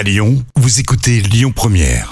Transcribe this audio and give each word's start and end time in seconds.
À 0.00 0.02
Lyon, 0.02 0.42
vous 0.56 0.80
écoutez 0.80 1.20
Lyon 1.20 1.52
Première. 1.54 2.10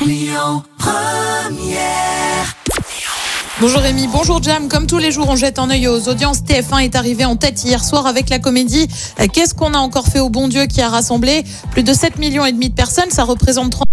Bonjour 3.62 3.80
Rémi, 3.80 4.06
bonjour 4.12 4.42
Jam. 4.42 4.68
Comme 4.68 4.87
tous 4.87 4.98
les 4.98 5.11
jours, 5.11 5.26
on 5.30 5.37
jette 5.37 5.58
un 5.58 5.71
œil 5.71 5.88
aux 5.88 6.06
audiences. 6.06 6.43
TF1 6.43 6.85
est 6.85 6.96
arrivé 6.96 7.24
en 7.24 7.37
tête 7.37 7.64
hier 7.64 7.82
soir 7.82 8.06
avec 8.06 8.29
la 8.29 8.38
comédie 8.38 8.88
euh, 9.21 9.27
Qu'est-ce 9.32 9.54
qu'on 9.54 9.72
a 9.72 9.79
encore 9.79 10.09
fait 10.09 10.21
au 10.21 10.29
bon 10.29 10.48
Dieu 10.48 10.66
qui 10.66 10.82
a 10.82 10.90
rassemblé 10.90 11.45
plus 11.71 11.82
de 11.82 11.95
7 11.95 12.19
millions 12.19 12.45
et 12.45 12.53
demi 12.53 12.69
de 12.69 12.74
personnes. 12.74 13.11
Ça 13.11 13.24
représente 13.24 13.72
30 13.72 13.88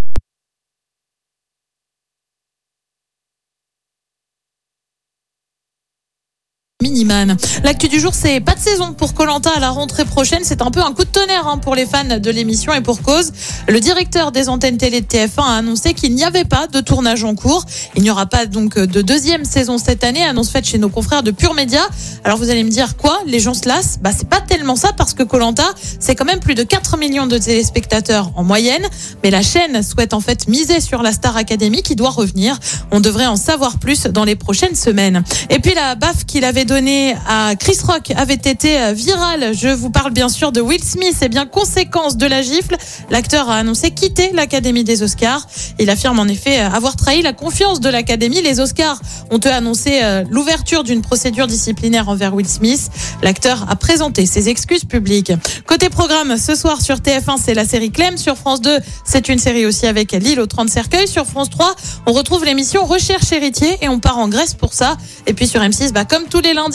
Miniman. 6.95 7.35
L'actu 7.63 7.89
du 7.89 7.99
jour, 7.99 8.13
c'est 8.13 8.39
pas 8.39 8.55
de 8.55 8.59
saison 8.59 8.93
pour 8.93 9.13
Colanta 9.13 9.49
à 9.55 9.59
la 9.59 9.69
rentrée 9.69 10.05
prochaine. 10.05 10.41
C'est 10.43 10.61
un 10.61 10.71
peu 10.71 10.79
un 10.79 10.93
coup 10.93 11.03
de 11.03 11.09
tonnerre 11.09 11.45
hein, 11.45 11.57
pour 11.57 11.75
les 11.75 11.85
fans 11.85 12.19
de 12.19 12.31
l'émission 12.31 12.73
et 12.73 12.79
pour 12.79 13.01
cause. 13.01 13.31
Le 13.67 13.79
directeur 13.81 14.31
des 14.31 14.47
antennes 14.47 14.77
télé 14.77 15.01
de 15.01 15.05
TF1 15.05 15.41
a 15.41 15.57
annoncé 15.57 15.93
qu'il 15.93 16.15
n'y 16.15 16.23
avait 16.23 16.45
pas 16.45 16.67
de 16.67 16.79
tournage 16.79 17.23
en 17.25 17.35
cours. 17.35 17.65
Il 17.95 18.03
n'y 18.03 18.09
aura 18.09 18.27
pas 18.27 18.45
donc 18.45 18.79
de 18.79 19.01
deuxième 19.01 19.43
saison 19.43 19.77
cette 19.77 20.03
année. 20.05 20.23
Annonce 20.23 20.49
faite 20.51 20.65
chez 20.65 20.77
nos 20.77 20.89
confrères 20.89 21.21
de 21.21 21.31
Pure 21.31 21.53
Média. 21.53 21.81
Alors 22.23 22.37
vous 22.37 22.49
allez 22.49 22.63
me 22.63 22.69
dire 22.69 22.95
quoi? 22.95 23.19
Les 23.25 23.39
gens 23.39 23.53
se 23.53 23.67
lassent? 23.67 23.99
Bah 24.01 24.11
c'est 24.17 24.29
pas 24.29 24.39
tellement 24.39 24.77
ça 24.77 24.93
parce 24.93 25.13
que 25.13 25.23
Colanta, 25.23 25.67
c'est 25.99 26.15
quand 26.15 26.25
même 26.25 26.39
plus 26.39 26.55
de 26.55 26.63
4 26.63 26.97
millions 26.97 27.27
de 27.27 27.37
téléspectateurs 27.37 28.31
en 28.35 28.43
moyenne. 28.43 28.83
Mais 29.23 29.31
la 29.31 29.41
chaîne 29.41 29.83
souhaite 29.83 30.13
en 30.13 30.21
fait 30.21 30.47
miser 30.47 30.79
sur 30.79 31.01
la 31.01 31.11
Star 31.11 31.35
Academy 31.35 31.81
qui 31.81 31.95
doit 31.95 32.09
revenir. 32.09 32.57
On 32.91 33.01
devrait 33.01 33.25
en 33.25 33.35
savoir 33.35 33.79
plus 33.79 34.03
dans 34.03 34.23
les 34.23 34.35
prochaines 34.35 34.75
semaines. 34.75 35.23
Et 35.49 35.59
puis 35.59 35.73
la 35.73 35.95
baffe 35.95 36.25
qu'il 36.25 36.45
avait 36.45 36.63
à 36.87 37.55
Chris 37.55 37.77
Rock 37.83 38.11
avait 38.15 38.33
été 38.33 38.93
virale. 38.93 39.53
Je 39.53 39.69
vous 39.69 39.89
parle 39.89 40.11
bien 40.11 40.29
sûr 40.29 40.51
de 40.51 40.61
Will 40.61 40.83
Smith. 40.83 41.15
Et 41.21 41.29
bien 41.29 41.45
conséquence 41.45 42.17
de 42.17 42.25
la 42.27 42.41
gifle, 42.41 42.75
l'acteur 43.09 43.49
a 43.49 43.55
annoncé 43.55 43.91
quitter 43.91 44.31
l'Académie 44.33 44.83
des 44.83 45.01
Oscars. 45.01 45.47
Il 45.79 45.89
affirme 45.89 46.19
en 46.19 46.25
effet 46.25 46.59
avoir 46.59 46.95
trahi 46.95 47.21
la 47.21 47.33
confiance 47.33 47.79
de 47.79 47.89
l'Académie. 47.89 48.41
Les 48.41 48.59
Oscars 48.59 48.99
ont 49.31 49.39
eux 49.45 49.51
annoncé 49.51 50.01
euh, 50.03 50.23
l'ouverture 50.29 50.83
d'une 50.83 51.01
procédure 51.01 51.47
disciplinaire 51.47 52.09
envers 52.09 52.33
Will 52.33 52.47
Smith. 52.47 52.89
L'acteur 53.23 53.65
a 53.69 53.75
présenté 53.75 54.25
ses 54.25 54.49
excuses 54.49 54.85
publiques. 54.85 55.31
Côté 55.65 55.89
programme, 55.89 56.37
ce 56.37 56.55
soir 56.55 56.81
sur 56.81 56.97
TF1, 56.97 57.37
c'est 57.43 57.53
la 57.53 57.65
série 57.65 57.91
Clem. 57.91 58.17
Sur 58.17 58.37
France 58.37 58.61
2, 58.61 58.79
c'est 59.03 59.29
une 59.29 59.39
série 59.39 59.65
aussi 59.65 59.87
avec 59.87 60.11
L'île 60.11 60.39
aux 60.39 60.45
30 60.45 60.69
cercueils. 60.69 61.07
Sur 61.07 61.25
France 61.25 61.49
3, 61.49 61.75
on 62.05 62.11
retrouve 62.11 62.45
l'émission 62.45 62.85
Recherche 62.85 63.31
héritier 63.31 63.77
et 63.81 63.89
on 63.89 63.99
part 63.99 64.19
en 64.19 64.27
Grèce 64.27 64.53
pour 64.53 64.73
ça. 64.73 64.97
Et 65.25 65.33
puis 65.33 65.47
sur 65.47 65.61
M6, 65.61 65.91
bah, 65.91 66.05
comme 66.05 66.25
tous 66.25 66.41
les 66.41 66.53
lundis, 66.53 66.74